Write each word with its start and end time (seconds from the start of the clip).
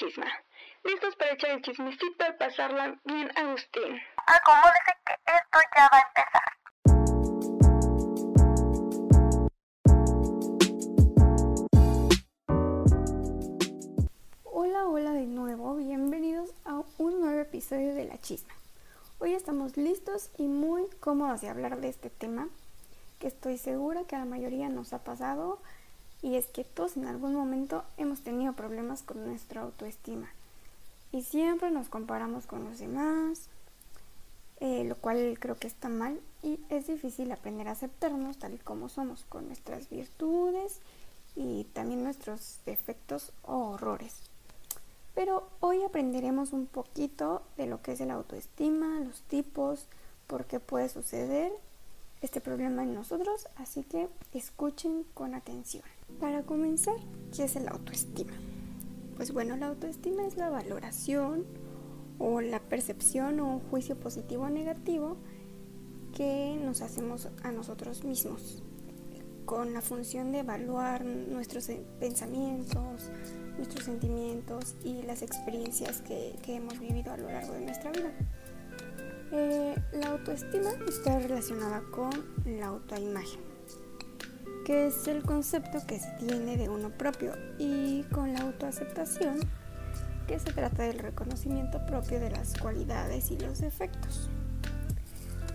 chisma. 0.00 0.26
¿Listos 0.84 1.14
para 1.16 1.34
echar 1.34 1.50
el 1.50 1.60
chismecito 1.60 2.24
y 2.26 2.32
pasarla 2.38 2.98
bien, 3.04 3.30
Agustín? 3.36 4.00
Acomódese 4.26 4.96
que 5.04 5.12
esto 5.12 5.58
ya 5.76 5.88
va 5.92 5.98
a 5.98 6.04
empezar. 6.08 6.42
Hola, 14.44 14.86
hola 14.86 15.12
de 15.12 15.26
nuevo, 15.26 15.76
bienvenidos 15.76 16.54
a 16.64 16.82
un 16.96 17.20
nuevo 17.20 17.38
episodio 17.38 17.94
de 17.94 18.06
La 18.06 18.18
Chisma. 18.18 18.54
Hoy 19.18 19.34
estamos 19.34 19.76
listos 19.76 20.30
y 20.38 20.48
muy 20.48 20.88
cómodos 21.00 21.42
de 21.42 21.50
hablar 21.50 21.78
de 21.78 21.90
este 21.90 22.08
tema 22.08 22.48
que 23.18 23.26
estoy 23.26 23.58
segura 23.58 24.04
que 24.04 24.16
a 24.16 24.20
la 24.20 24.24
mayoría 24.24 24.70
nos 24.70 24.94
ha 24.94 25.04
pasado 25.04 25.60
y 26.22 26.36
es 26.36 26.46
que 26.46 26.64
todos 26.64 26.96
en 26.96 27.06
algún 27.06 27.34
momento 27.34 27.84
hemos 27.96 28.20
tenido 28.22 28.52
problemas 28.52 29.02
con 29.02 29.24
nuestra 29.24 29.62
autoestima 29.62 30.28
y 31.12 31.22
siempre 31.22 31.70
nos 31.70 31.88
comparamos 31.88 32.46
con 32.46 32.64
los 32.64 32.78
demás, 32.78 33.48
eh, 34.60 34.84
lo 34.84 34.96
cual 34.96 35.38
creo 35.40 35.56
que 35.56 35.66
está 35.66 35.88
mal 35.88 36.20
y 36.42 36.60
es 36.68 36.86
difícil 36.86 37.32
aprender 37.32 37.68
a 37.68 37.72
aceptarnos 37.72 38.38
tal 38.38 38.54
y 38.54 38.58
como 38.58 38.88
somos, 38.88 39.24
con 39.28 39.46
nuestras 39.46 39.88
virtudes 39.88 40.80
y 41.34 41.64
también 41.72 42.04
nuestros 42.04 42.60
defectos 42.66 43.32
o 43.42 43.70
horrores. 43.70 44.16
Pero 45.14 45.48
hoy 45.60 45.82
aprenderemos 45.82 46.52
un 46.52 46.66
poquito 46.66 47.42
de 47.56 47.66
lo 47.66 47.82
que 47.82 47.92
es 47.92 48.00
el 48.00 48.10
autoestima, 48.10 49.00
los 49.00 49.22
tipos, 49.22 49.86
por 50.26 50.44
qué 50.44 50.60
puede 50.60 50.88
suceder 50.88 51.52
este 52.20 52.40
problema 52.40 52.82
en 52.82 52.94
nosotros, 52.94 53.48
así 53.56 53.82
que 53.82 54.08
escuchen 54.32 55.04
con 55.14 55.34
atención. 55.34 55.84
Para 56.18 56.42
comenzar, 56.42 56.96
¿qué 57.34 57.44
es 57.44 57.56
el 57.56 57.68
autoestima? 57.68 58.32
Pues 59.16 59.32
bueno, 59.32 59.56
la 59.56 59.68
autoestima 59.68 60.26
es 60.26 60.36
la 60.36 60.50
valoración 60.50 61.44
o 62.18 62.40
la 62.40 62.60
percepción 62.60 63.40
o 63.40 63.46
un 63.54 63.60
juicio 63.60 63.98
positivo 63.98 64.44
o 64.44 64.50
negativo 64.50 65.16
que 66.14 66.58
nos 66.62 66.82
hacemos 66.82 67.28
a 67.42 67.52
nosotros 67.52 68.04
mismos 68.04 68.62
con 69.50 69.72
la 69.72 69.80
función 69.80 70.30
de 70.30 70.38
evaluar 70.38 71.04
nuestros 71.04 71.68
pensamientos, 71.98 73.10
nuestros 73.56 73.84
sentimientos 73.84 74.76
y 74.84 75.02
las 75.02 75.22
experiencias 75.22 76.02
que, 76.02 76.36
hemos 76.46 76.78
vivido 76.78 77.12
a 77.12 77.16
lo 77.16 77.28
largo 77.28 77.54
de 77.54 77.60
nuestra 77.62 77.90
vida. 77.90 78.12
Eh, 79.32 79.74
la 79.94 80.10
autoestima 80.10 80.70
está 80.88 81.18
relacionada 81.18 81.82
con 81.90 82.10
la 82.44 82.66
autoimagen 82.68 83.40
que 84.64 84.86
es 84.86 85.08
el 85.08 85.22
concepto 85.22 85.78
que 85.86 85.98
se 85.98 86.10
tiene 86.18 86.56
de 86.56 86.68
uno 86.68 86.90
propio, 86.90 87.32
y 87.58 88.02
con 88.04 88.32
la 88.32 88.40
autoaceptación, 88.40 89.38
que 90.26 90.38
se 90.38 90.52
trata 90.52 90.84
del 90.84 90.98
reconocimiento 90.98 91.84
propio 91.86 92.20
de 92.20 92.30
las 92.30 92.54
cualidades 92.56 93.30
y 93.30 93.38
los 93.38 93.60
defectos. 93.60 94.30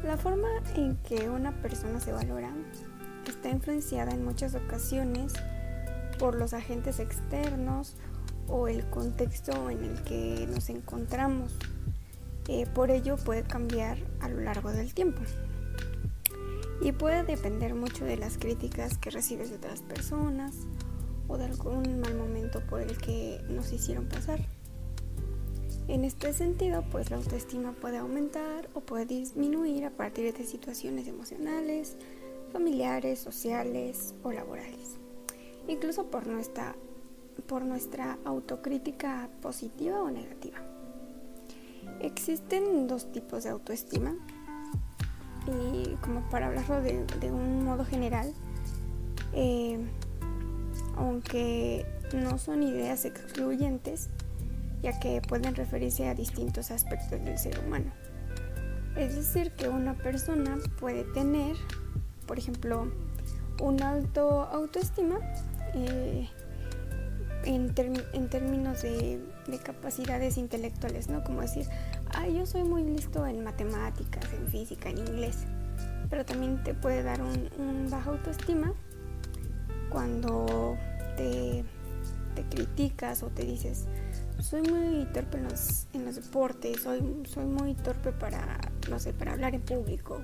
La 0.03 0.17
forma 0.17 0.49
en 0.75 0.97
que 0.97 1.29
una 1.29 1.51
persona 1.61 1.99
se 1.99 2.11
valora 2.11 2.51
está 3.27 3.49
influenciada 3.49 4.11
en 4.11 4.23
muchas 4.23 4.53
ocasiones 4.53 5.33
por 6.19 6.35
los 6.35 6.53
agentes 6.53 6.99
externos 6.99 7.95
o 8.47 8.67
el 8.67 8.85
contexto 8.89 9.69
en 9.69 9.83
el 9.83 10.03
que 10.03 10.47
nos 10.51 10.69
encontramos. 10.69 11.57
Eh, 12.47 12.67
por 12.73 12.91
ello 12.91 13.17
puede 13.17 13.43
cambiar 13.43 13.97
a 14.19 14.29
lo 14.29 14.41
largo 14.41 14.71
del 14.71 14.93
tiempo 14.93 15.21
y 16.81 16.91
puede 16.91 17.23
depender 17.23 17.73
mucho 17.73 18.05
de 18.05 18.17
las 18.17 18.37
críticas 18.37 18.97
que 18.97 19.09
recibes 19.09 19.49
de 19.49 19.57
otras 19.57 19.81
personas 19.81 20.53
o 21.27 21.37
de 21.37 21.45
algún 21.45 21.99
mal 21.99 22.15
momento 22.15 22.61
por 22.67 22.81
el 22.81 22.97
que 22.97 23.41
nos 23.49 23.71
hicieron 23.71 24.07
pasar. 24.07 24.39
En 25.87 26.03
este 26.03 26.33
sentido, 26.33 26.83
pues 26.91 27.11
la 27.11 27.17
autoestima 27.17 27.73
puede 27.73 27.97
aumentar 27.97 28.69
o 28.73 28.81
puede 28.81 29.05
disminuir 29.05 29.85
a 29.85 29.91
partir 29.91 30.33
de 30.33 30.43
situaciones 30.43 31.07
emocionales, 31.07 31.95
familiares, 32.51 33.19
sociales 33.19 34.15
o 34.23 34.31
laborales. 34.31 34.97
Incluso 35.67 36.05
por 36.07 36.27
nuestra, 36.27 36.75
por 37.47 37.63
nuestra 37.63 38.17
autocrítica 38.25 39.29
positiva 39.41 40.01
o 40.01 40.09
negativa. 40.09 40.57
Existen 42.01 42.87
dos 42.87 43.11
tipos 43.11 43.43
de 43.43 43.51
autoestima, 43.51 44.15
y 45.47 45.84
como 46.01 46.21
para 46.29 46.47
hablarlo 46.47 46.81
de, 46.81 47.31
un 47.31 47.63
modo 47.63 47.85
general, 47.85 48.33
eh, 49.33 49.79
aunque 50.95 51.85
no 52.13 52.37
son 52.37 52.63
ideas 52.63 53.05
excluyentes, 53.05 54.09
ya 54.81 54.99
que 54.99 55.21
pueden 55.21 55.55
referirse 55.55 56.07
a 56.07 56.13
distintos 56.13 56.71
aspectos 56.71 57.23
del 57.23 57.37
ser 57.37 57.59
humano. 57.59 57.91
Es 58.95 59.15
decir, 59.15 59.51
que 59.51 59.67
una 59.67 59.93
persona 59.95 60.57
puede 60.79 61.03
tener, 61.03 61.55
por 62.27 62.37
ejemplo, 62.37 62.91
un 63.61 63.81
alto 63.81 64.43
autoestima 64.43 65.19
eh, 65.73 66.29
en, 67.45 67.73
términos 67.73 68.81
de, 68.81 69.21
de, 69.47 69.57
capacidades 69.59 70.37
intelectuales, 70.37 71.09
¿no? 71.09 71.23
Como 71.23 71.41
decir, 71.41 71.67
yo 72.33 72.45
soy 72.45 72.63
muy 72.63 72.83
listo 72.83 73.25
en 73.27 73.43
matemáticas, 73.43 74.25
en 74.33 74.47
física, 74.47 74.89
en 74.89 74.99
inglés. 74.99 75.45
Pero 76.15 76.25
también 76.25 76.63
te 76.63 76.73
puede 76.73 77.03
dar 77.03 77.19
un, 77.21 77.89
baja 77.89 78.11
autoestima 78.11 78.71
cuando 79.89 80.77
te, 81.17 81.65
criticas 82.49 83.21
o 83.21 83.27
te 83.27 83.43
dices, 83.43 83.87
soy 84.39 84.61
muy 84.61 85.03
torpe 85.11 85.39
en 85.39 85.43
los, 85.43 85.87
en 85.91 86.05
los 86.05 86.15
deportes, 86.15 86.83
soy, 86.83 87.03
soy 87.25 87.43
muy 87.43 87.73
torpe 87.73 88.13
para, 88.13 88.61
no 88.89 88.97
sé, 88.97 89.11
para 89.11 89.33
hablar 89.33 89.55
en 89.55 89.61
público. 89.61 90.21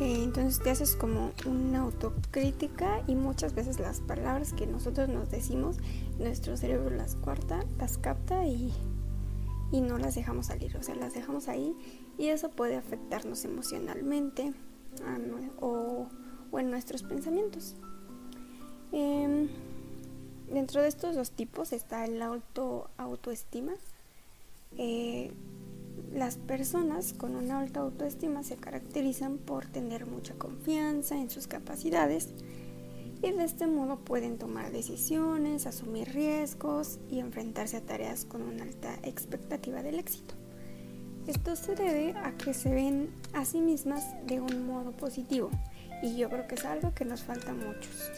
Eh, 0.00 0.22
entonces 0.22 0.62
te 0.62 0.70
haces 0.70 0.94
como 0.94 1.32
una 1.46 1.80
autocrítica 1.80 3.02
y 3.08 3.16
muchas 3.16 3.56
veces 3.56 3.80
las 3.80 3.98
palabras 4.02 4.52
que 4.52 4.68
nosotros 4.68 5.08
nos 5.08 5.32
decimos, 5.32 5.78
nuestro 6.20 6.56
cerebro 6.56 6.90
las 6.90 7.16
cuarta, 7.16 7.64
las 7.76 7.98
capta 7.98 8.46
y 8.46 8.72
y 9.74 9.80
no 9.80 9.98
las 9.98 10.14
dejamos 10.14 10.46
salir, 10.46 10.76
o 10.76 10.84
sea, 10.84 10.94
las 10.94 11.14
dejamos 11.14 11.48
ahí 11.48 11.74
y 12.16 12.28
eso 12.28 12.48
puede 12.48 12.76
afectarnos 12.76 13.44
emocionalmente 13.44 14.54
o, 15.60 16.06
en 16.52 16.70
nuestros 16.70 17.02
pensamientos. 17.02 17.74
Em, 18.92 19.48
dentro 20.48 20.80
de 20.80 20.86
estos 20.86 21.16
dos 21.16 21.32
tipos 21.32 21.72
está 21.72 22.04
el 22.04 22.22
auto 22.22 22.88
autoestima. 22.98 23.72
Eh, 24.78 25.32
las 26.14 26.36
personas 26.36 27.12
con 27.12 27.34
una 27.34 27.58
alta 27.58 27.80
autoestima 27.80 28.44
se 28.44 28.54
caracterizan 28.54 29.38
por 29.38 29.66
tener 29.66 30.06
mucha 30.06 30.34
confianza 30.34 31.16
en 31.16 31.30
sus 31.30 31.48
capacidades 31.48 32.28
y 33.24 33.32
de 33.32 33.44
este 33.44 33.66
modo 33.66 33.96
pueden 33.96 34.36
tomar 34.36 34.70
decisiones, 34.70 35.66
asumir 35.66 36.12
riesgos 36.12 36.98
y 37.08 37.20
enfrentarse 37.20 37.78
a 37.78 37.80
tareas 37.80 38.26
con 38.26 38.42
una 38.42 38.64
alta 38.64 38.98
expectativa 39.02 39.82
del 39.82 39.98
éxito. 39.98 40.34
Esto 41.26 41.56
se 41.56 41.74
debe 41.74 42.12
a 42.18 42.36
que 42.36 42.52
se 42.52 42.74
ven 42.74 43.10
a 43.32 43.46
sí 43.46 43.62
mismas 43.62 44.04
de 44.26 44.40
un 44.40 44.66
modo 44.66 44.92
positivo 44.92 45.50
y 46.02 46.16
yo 46.16 46.28
creo 46.28 46.46
que 46.46 46.56
es 46.56 46.66
algo 46.66 46.94
que 46.94 47.06
nos 47.06 47.22
falta 47.22 47.52
a 47.52 47.54
muchos. 47.54 48.12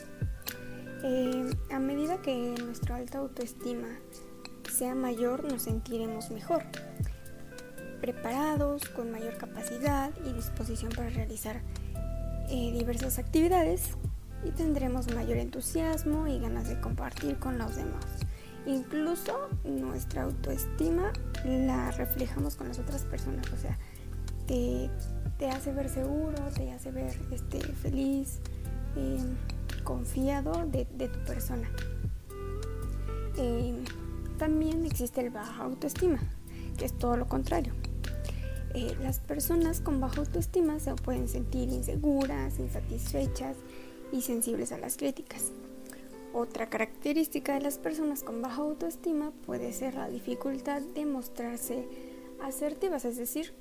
Eh, 1.05 1.51
a 1.71 1.79
medida 1.79 2.21
que 2.21 2.55
nuestra 2.59 2.97
alta 2.97 3.19
autoestima 3.19 3.89
sea 4.77 4.97
mayor 4.97 5.45
nos 5.45 5.63
sentiremos 5.63 6.31
mejor, 6.31 6.65
preparados, 8.01 8.89
con 8.89 9.13
mayor 9.13 9.39
capacidad 9.39 10.11
y 10.25 10.33
disposición 10.33 10.91
para 10.91 11.11
realizar 11.11 11.63
eh, 12.49 12.73
diversas 12.73 13.21
actividades 13.21 13.97
y 14.47 14.51
tendremos 14.53 15.13
mayor 15.13 15.39
entusiasmo 15.39 16.29
y 16.29 16.39
ganas 16.39 16.69
de 16.69 16.81
compartir 16.81 17.39
con 17.39 17.59
los 17.59 17.75
demás. 17.75 18.05
Incluso 18.65 19.49
nuestra 19.65 20.23
autoestima 20.23 21.13
la 21.45 21.91
reflejamos 21.93 22.57
con 22.57 22.69
las 22.69 22.79
otras 22.79 23.05
personas, 23.05 23.47
o 23.53 23.57
sea, 23.57 23.77
te, 24.47 24.91
hace 25.51 25.73
ver 25.73 25.89
seguro, 25.89 26.37
te 26.55 26.73
hace 26.73 26.91
ver 26.91 27.17
este, 27.33 27.61
feliz, 27.61 28.41
em, 28.97 29.37
confiado 29.85 30.67
de, 30.67 30.85
tu 30.85 31.19
persona. 31.25 31.69
Em, 33.37 33.85
también 34.39 34.85
existe 34.87 35.21
el 35.21 35.31
baja 35.31 35.65
autoestima, 35.65 36.19
que 36.77 36.85
es 36.85 36.93
todo 36.97 37.17
lo 37.17 37.27
contrario. 37.27 37.73
Eh, 38.75 38.97
las 39.01 39.21
personas 39.21 39.81
con 39.81 40.01
baja 40.01 40.21
autoestima 40.21 40.79
se 40.81 40.95
pueden 40.95 41.29
sentir 41.29 41.71
inseguras, 41.71 42.59
insatisfechas, 42.59 43.57
y 44.13 44.23
sensibles 44.23 44.73
a 44.73 44.79
las 44.79 44.97
críticas. 44.97 45.53
Otra 46.33 46.69
característica 46.69 47.55
de 47.55 47.63
las 47.63 47.79
personas 47.79 48.23
con 48.23 48.43
baja 48.43 48.61
autoestima 48.63 49.33
puede 49.47 49.73
ser 49.73 49.95
la 49.95 50.09
dificultad 50.09 50.83
de 50.83 51.07
mostrarse 51.07 51.89
asertivas, 52.43 53.05
es 53.05 53.17
decir, 53.17 53.55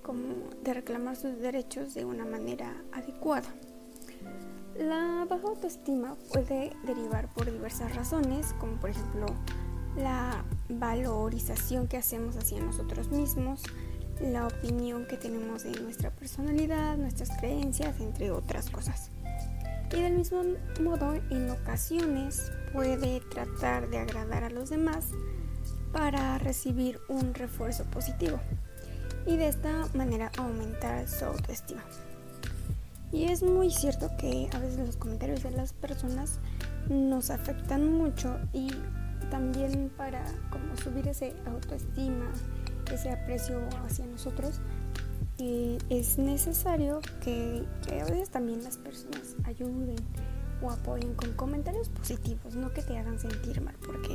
de 0.63 0.74
reclamar 0.74 1.15
sus 1.15 1.39
derechos 1.39 1.94
de 1.94 2.06
una 2.06 2.25
manera 2.25 2.83
adecuada. 2.92 3.47
La 4.77 5.25
baja 5.30 5.47
autoestima 5.47 6.18
puede 6.33 6.75
derivar 6.86 7.33
por 7.33 7.50
diversas 7.50 7.95
razones, 7.95 8.53
como 8.59 8.74
por 8.74 8.89
ejemplo 8.89 9.27
la 9.95 10.44
valorización 10.68 11.88
que 11.88 11.95
hacemos 11.95 12.36
hacia 12.36 12.59
nosotros 12.59 13.09
mismos, 13.09 13.63
la 14.19 14.48
opinión 14.48 15.07
que 15.07 15.15
tenemos 15.15 15.63
de 15.63 15.80
nuestra 15.80 16.12
personalidad, 16.12 16.98
nuestras 16.98 17.30
creencias, 17.38 18.01
entre 18.01 18.31
otras 18.31 18.69
cosas. 18.69 19.12
Y 19.93 20.01
del 20.01 20.13
mismo 20.13 20.43
modo, 20.81 21.13
en 21.29 21.49
ocasiones 21.49 22.51
puede 22.73 23.21
tratar 23.21 23.89
de 23.89 23.99
agradar 23.99 24.43
a 24.43 24.49
los 24.49 24.69
demás 24.69 25.11
para 25.93 26.37
recibir 26.39 26.99
un 27.07 27.33
refuerzo 27.33 27.85
positivo 27.85 28.39
y 29.25 29.37
de 29.37 29.47
esta 29.47 29.87
manera 29.93 30.31
aumentar 30.37 31.07
su 31.07 31.25
autoestima. 31.25 31.83
Y 33.11 33.25
es 33.25 33.43
muy 33.43 33.71
cierto 33.71 34.09
que 34.17 34.49
a 34.53 34.59
veces 34.59 34.79
los 34.79 34.97
comentarios 34.97 35.43
de 35.43 35.51
las 35.51 35.73
personas 35.73 36.39
nos 36.89 37.29
afectan 37.29 37.91
mucho 37.91 38.38
y 38.51 38.69
también 39.29 39.91
para 39.95 40.23
como 40.49 40.75
subir 40.75 41.07
ese 41.07 41.33
autoestima, 41.45 42.31
ese 42.91 43.11
aprecio 43.11 43.61
hacia 43.85 44.05
nosotros, 44.05 44.59
es 45.37 46.17
necesario 46.17 47.01
que, 47.21 47.63
a 47.89 48.05
veces 48.05 48.29
también 48.29 48.63
las 48.63 48.77
personas 48.77 49.35
ayuden 49.43 49.95
o 50.61 50.71
apoyen 50.71 51.13
con 51.15 51.33
comentarios 51.33 51.89
positivos, 51.89 52.55
no 52.55 52.73
que 52.73 52.81
te 52.81 52.97
hagan 52.97 53.19
sentir 53.19 53.61
mal, 53.61 53.75
porque 53.85 54.13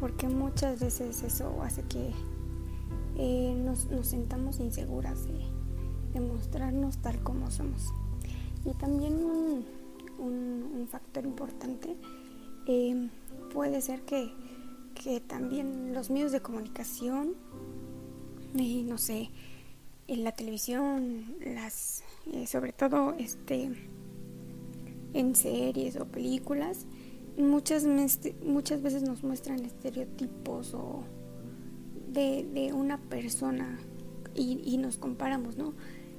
porque 0.00 0.28
muchas 0.28 0.80
veces 0.80 1.22
eso 1.22 1.62
hace 1.62 1.82
que 1.84 2.10
eh, 3.16 3.54
nos, 3.56 3.86
nos, 3.86 4.08
sentamos 4.08 4.60
inseguras 4.60 5.24
de, 5.24 6.20
mostrarnos 6.20 6.98
tal 6.98 7.22
como 7.22 7.50
somos. 7.50 7.92
Y 8.64 8.74
también 8.74 9.14
un, 9.14 9.64
un, 10.18 10.86
factor 10.88 11.24
importante 11.24 11.96
eh, 12.66 13.08
puede 13.52 13.80
ser 13.80 14.02
que, 14.02 14.30
que, 14.94 15.20
también 15.20 15.94
los 15.94 16.10
medios 16.10 16.32
de 16.32 16.40
comunicación, 16.40 17.34
eh, 18.56 18.84
no 18.86 18.98
sé, 18.98 19.30
en 20.06 20.24
la 20.24 20.32
televisión, 20.32 21.36
las, 21.40 22.02
eh, 22.32 22.46
sobre 22.46 22.72
todo 22.72 23.14
este, 23.18 23.70
en 25.12 25.34
series 25.34 25.96
o 25.96 26.06
películas, 26.06 26.86
muchas, 27.36 27.84
muchas 28.44 28.82
veces 28.82 29.02
nos 29.02 29.22
muestran 29.22 29.64
estereotipos 29.64 30.74
o 30.74 31.04
de, 32.08 32.46
de 32.52 32.72
una 32.72 32.98
persona 32.98 33.78
y, 34.34 34.60
y, 34.64 34.78
nos 34.78 34.98
comparamos, 34.98 35.56
¿no? 35.56 35.74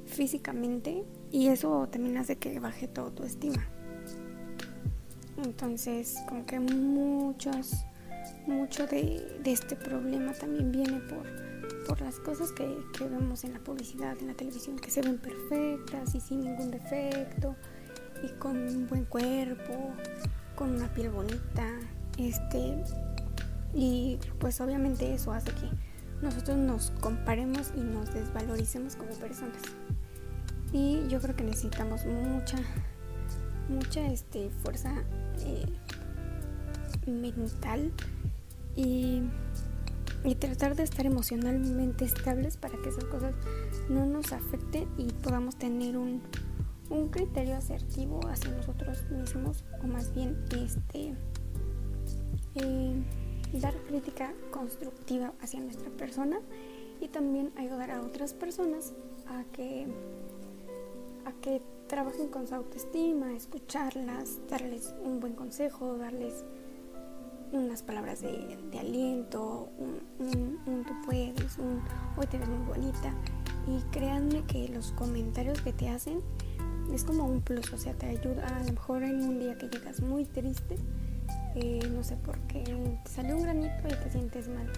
Físicamente 0.06 1.04
y 1.32 1.48
eso 1.48 1.88
también 1.90 2.18
hace 2.18 2.38
que 2.38 2.60
baje 2.60 2.88
tu 2.88 3.02
autoestima. 3.02 3.68
Entonces, 5.44 6.18
como 6.28 6.46
que 6.46 6.60
muchos, 6.60 7.74
mucho 8.48 8.88
de, 8.88 9.40
de 9.44 9.52
este 9.52 9.76
problema 9.76 10.34
también 10.34 10.72
viene 10.72 11.00
por, 11.02 11.26
por 11.88 12.02
las 12.02 12.20
cosas 12.20 12.52
que, 12.52 12.78
que, 12.98 13.08
vemos 13.08 13.44
en 13.44 13.54
la 13.54 13.60
publicidad, 13.60 14.18
en 14.20 14.28
la 14.28 14.34
televisión, 14.34 14.78
que 14.78 14.92
se 14.92 15.02
ven 15.02 15.18
perfectas 15.18 16.16
y 16.16 16.20
sin 16.20 16.42
ningún 16.42 16.72
defecto 16.72 17.56
y 18.24 18.30
con 18.40 18.58
un 18.58 18.88
buen 18.88 19.06
cuerpo, 19.06 19.94
con 20.56 20.76
una 20.76 20.88
piel 20.94 21.10
bonita, 21.10 21.80
este, 22.18 22.84
y 23.74 24.18
pues 24.40 24.60
obviamente 24.62 25.14
eso 25.14 25.32
hace 25.34 25.52
que 25.52 25.70
nosotros 26.22 26.58
nos 26.58 26.92
comparemos 27.02 27.72
y 27.76 27.82
nos 27.82 28.14
desvaloricemos 28.14 28.96
como 28.96 29.12
personas. 29.12 29.62
Y 30.72 31.08
yo 31.08 31.20
creo 31.22 31.36
que 31.36 31.44
necesitamos 31.44 32.06
mucha, 32.06 32.58
mucha 33.70 34.08
este, 34.08 34.50
fuerza 34.64 34.92
eh, 35.40 35.66
mental 37.06 37.92
y, 38.76 39.22
y 40.26 40.36
tratar 40.36 40.76
de 40.76 40.84
estar 40.84 41.06
emocionalmente 41.06 42.04
estables 42.04 42.58
para 42.58 42.76
que 42.82 42.90
esas 42.90 43.06
cosas 43.06 43.36
no 43.90 44.06
nos 44.06 44.34
afecten 44.34 44.88
y 44.98 45.12
podamos 45.12 45.56
tener 45.56 45.98
un, 45.98 46.22
un 46.90 47.10
criterio 47.10 47.56
asertivo 47.56 48.20
hacia 48.28 48.52
nosotros 48.52 49.04
mismos 49.12 49.64
o 49.84 49.88
más 49.88 50.14
bien 50.16 50.44
este 50.52 51.14
eh, 52.56 53.04
dar 53.54 53.76
crítica 53.88 54.34
constructiva 54.52 55.34
hacia 55.42 55.60
nuestra 55.60 55.90
persona 55.92 56.40
y 57.00 57.08
también 57.08 57.52
ayudar 57.58 57.92
a 57.92 58.02
otras 58.02 58.34
personas 58.34 58.94
a 59.28 59.44
que 59.54 59.88
a 61.26 61.32
que 61.42 61.62
trabajen 61.88 62.30
con 62.30 62.48
su 62.48 62.56
autoestima, 62.56 63.34
escucharlas, 63.34 64.40
darles 64.50 64.94
un 65.04 65.20
buen 65.20 65.34
consejo, 65.34 65.98
darles 65.98 66.46
unas 67.58 67.82
palabras 67.82 68.22
de, 68.22 68.58
aliento, 68.80 69.70
un, 69.78 70.84
tú 70.86 70.94
puedes, 71.06 71.58
un 71.58 71.82
hoy 72.18 72.28
te 72.28 72.38
ves 72.38 72.48
muy 72.48 72.66
bonita. 72.66 73.14
Y 73.68 73.82
créanme 73.92 74.44
que 74.44 74.68
los 74.70 74.92
comentarios 74.92 75.62
que 75.62 75.74
te 75.74 75.90
hacen 75.90 76.22
es 76.94 77.04
como 77.04 77.26
un 77.26 77.42
plus, 77.42 77.74
o 77.74 77.78
sea, 77.78 77.94
te 77.94 78.06
ayuda 78.06 78.48
a 78.48 78.64
lo 78.64 78.74
mejor 78.74 79.04
en 79.04 79.22
un 79.22 79.40
día 79.40 79.58
que 79.58 79.68
llegas 79.68 80.02
muy 80.02 80.26
triste, 80.26 80.76
eh, 81.56 81.80
no 81.92 82.04
sé 82.04 82.16
por 82.18 82.38
qué, 82.42 82.64
te 83.04 83.10
salió 83.10 83.38
un 83.38 83.44
granito 83.44 83.88
y 83.88 84.04
te 84.04 84.12
sientes 84.12 84.48
mal. 84.48 84.72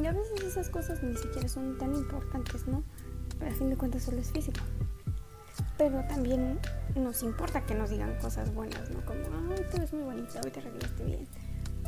Y 0.00 0.06
a 0.06 0.12
veces 0.12 0.42
esas 0.42 0.68
cosas 0.68 1.02
ni 1.02 1.16
siquiera 1.16 1.48
son 1.48 1.78
tan 1.78 1.94
importantes, 1.94 2.66
¿no? 2.66 2.82
Pero 3.38 3.50
a 3.50 3.54
fin 3.54 3.70
de 3.70 3.76
cuentas 3.76 4.02
solo 4.02 4.18
es 4.18 4.30
físico. 4.32 4.60
Pero 5.78 6.02
también 6.08 6.58
nos 6.96 7.22
importa 7.22 7.64
que 7.64 7.74
nos 7.74 7.90
digan 7.90 8.18
cosas 8.18 8.52
buenas, 8.54 8.90
¿no? 8.90 9.04
Como, 9.04 9.20
ay, 9.52 9.64
tú 9.70 9.76
eres 9.76 9.92
muy 9.92 10.02
bonita, 10.02 10.40
hoy 10.44 10.50
te 10.50 10.60
arreglaste 10.60 11.04
bien, 11.04 11.26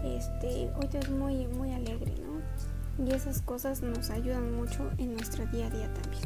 este, 0.05 0.71
hoy 0.77 0.89
ves 0.93 1.11
muy, 1.11 1.47
muy 1.49 1.73
alegre, 1.73 2.13
¿no? 2.23 3.05
Y 3.05 3.13
esas 3.13 3.43
cosas 3.43 3.83
nos 3.83 4.11
ayudan 4.11 4.55
mucho 4.55 4.91
en 4.99 5.15
nuestro 5.15 5.47
día 5.47 5.67
a 5.67 5.71
día 5.71 5.93
también, 5.93 6.23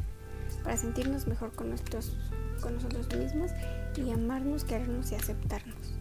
para 0.62 0.76
sentirnos 0.76 1.26
mejor 1.26 1.52
con 1.52 1.70
nuestros 1.70 2.16
con 2.60 2.74
nosotros 2.74 3.08
mismos 3.16 3.50
y 3.96 4.10
amarnos, 4.10 4.64
querernos 4.64 5.10
y 5.12 5.14
aceptarnos. 5.14 5.94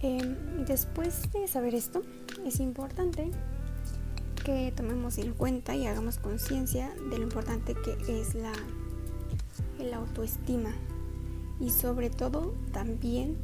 Eh, 0.00 0.36
después 0.66 1.30
de 1.32 1.46
saber 1.46 1.74
esto, 1.74 2.02
es 2.44 2.58
importante 2.58 3.30
que 4.44 4.72
tomemos 4.74 5.18
en 5.18 5.34
cuenta 5.34 5.76
y 5.76 5.86
hagamos 5.86 6.18
conciencia 6.18 6.90
de 7.10 7.18
lo 7.18 7.24
importante 7.24 7.74
que 7.74 8.20
es 8.20 8.34
la 8.34 9.96
autoestima 9.96 10.72
y 11.60 11.70
sobre 11.70 12.10
todo 12.10 12.54
también 12.72 13.36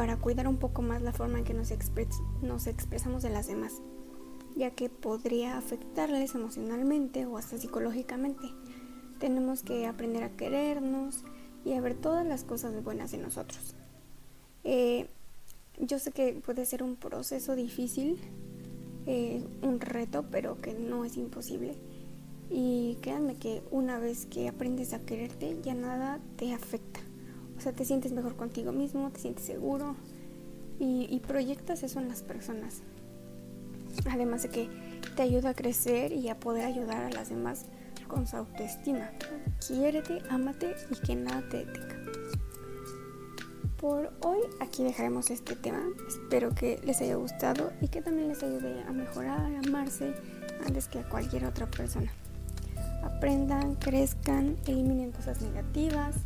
para 0.00 0.16
cuidar 0.16 0.48
un 0.48 0.56
poco 0.56 0.80
más 0.80 1.02
la 1.02 1.12
forma 1.12 1.40
en 1.40 1.44
que 1.44 1.52
nos, 1.52 1.70
expres 1.70 2.22
nos 2.40 2.66
expresamos 2.66 3.22
de 3.22 3.28
las 3.28 3.48
demás, 3.48 3.82
ya 4.56 4.70
que 4.70 4.88
podría 4.88 5.58
afectarles 5.58 6.34
emocionalmente 6.34 7.26
o 7.26 7.36
hasta 7.36 7.58
psicológicamente. 7.58 8.48
Tenemos 9.18 9.62
que 9.62 9.86
aprender 9.86 10.22
a 10.22 10.30
querernos 10.30 11.22
y 11.66 11.74
a 11.74 11.82
ver 11.82 11.96
todas 11.96 12.26
las 12.26 12.44
cosas 12.44 12.82
buenas 12.82 13.12
en 13.12 13.20
nosotros. 13.20 13.74
Eh, 14.64 15.06
yo 15.78 15.98
sé 15.98 16.12
que 16.12 16.32
puede 16.32 16.64
ser 16.64 16.82
un 16.82 16.96
proceso 16.96 17.54
difícil, 17.54 18.18
eh, 19.04 19.44
un 19.60 19.80
reto, 19.80 20.24
pero 20.30 20.62
que 20.62 20.72
no 20.72 21.04
es 21.04 21.18
imposible. 21.18 21.74
Y 22.48 22.96
créanme 23.02 23.34
que 23.34 23.62
una 23.70 23.98
vez 23.98 24.24
que 24.24 24.48
aprendes 24.48 24.94
a 24.94 25.00
quererte, 25.00 25.58
ya 25.62 25.74
nada 25.74 26.20
te 26.38 26.54
afecta. 26.54 27.00
O 27.60 27.62
sea, 27.62 27.72
te 27.72 27.84
sientes 27.84 28.12
mejor 28.12 28.36
contigo 28.36 28.72
mismo, 28.72 29.10
te 29.10 29.20
sientes 29.20 29.44
seguro 29.44 29.94
y, 30.78 31.20
proyectas 31.28 31.82
eso 31.82 32.00
en 32.00 32.08
las 32.08 32.22
personas. 32.22 32.80
Además 34.10 34.44
de 34.44 34.48
que 34.48 34.70
te 35.14 35.20
ayuda 35.20 35.50
a 35.50 35.54
crecer 35.54 36.10
y 36.10 36.30
a 36.30 36.40
poder 36.40 36.64
ayudar 36.64 37.04
a 37.04 37.10
las 37.10 37.28
demás 37.28 37.66
con 38.08 38.26
su 38.26 38.38
autoestima. 38.38 39.10
Quiérete, 39.66 40.22
ámate 40.30 40.74
y 40.90 41.06
que 41.06 41.14
nada 41.16 41.46
te 41.50 41.66
detenga. 41.66 41.96
Por 43.78 44.10
hoy 44.22 44.38
aquí 44.60 44.82
dejaremos 44.82 45.28
este 45.28 45.54
tema. 45.54 45.82
Espero 46.08 46.54
que 46.54 46.80
les 46.82 47.02
haya 47.02 47.16
gustado 47.16 47.72
y 47.82 47.88
que 47.88 48.00
también 48.00 48.28
les 48.28 48.42
ayude 48.42 48.82
a 48.84 48.92
mejorar, 48.92 49.38
a 49.38 49.58
amarse 49.58 50.14
antes 50.66 50.88
que 50.88 51.00
a 51.00 51.08
cualquier 51.10 51.44
otra 51.44 51.70
persona. 51.70 52.10
Aprendan, 53.02 53.74
crezcan, 53.74 54.56
eliminen 54.66 55.12
cosas 55.12 55.42
negativas 55.42 56.16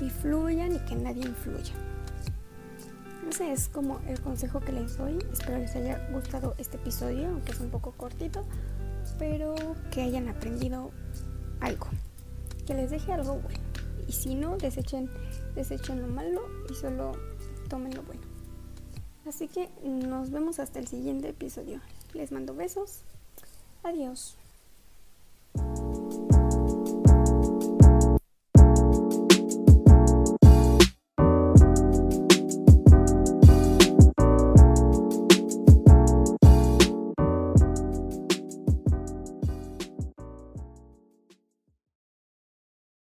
y 0.00 0.10
fluyan 0.10 0.76
y 0.76 0.78
que 0.80 0.96
nadie 0.96 1.24
influya. 1.24 1.72
Ese 3.28 3.52
es 3.52 3.68
como 3.68 4.00
el 4.06 4.20
consejo 4.20 4.60
que 4.60 4.72
les 4.72 4.96
doy. 4.96 5.18
Espero 5.32 5.58
les 5.58 5.74
haya 5.76 5.98
gustado 6.12 6.54
este 6.58 6.76
episodio, 6.76 7.28
aunque 7.28 7.52
es 7.52 7.60
un 7.60 7.70
poco 7.70 7.92
cortito, 7.92 8.44
pero 9.18 9.54
que 9.90 10.02
hayan 10.02 10.28
aprendido 10.28 10.90
algo, 11.60 11.86
que 12.66 12.74
les 12.74 12.90
deje 12.90 13.12
algo 13.12 13.38
bueno. 13.38 13.60
Y 14.06 14.12
si 14.12 14.34
no, 14.34 14.56
desechen, 14.58 15.10
desechen 15.54 16.02
lo 16.02 16.08
malo 16.08 16.42
y 16.70 16.74
solo 16.74 17.12
tomen 17.68 17.94
lo 17.94 18.02
bueno. 18.02 18.22
Así 19.26 19.48
que 19.48 19.70
nos 19.82 20.30
vemos 20.30 20.58
hasta 20.58 20.78
el 20.78 20.86
siguiente 20.86 21.30
episodio. 21.30 21.80
Les 22.12 22.30
mando 22.30 22.54
besos. 22.54 23.02
Adiós. 23.82 24.36